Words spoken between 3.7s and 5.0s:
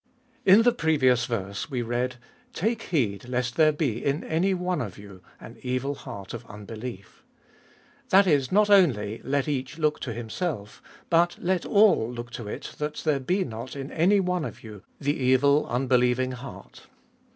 be in any one of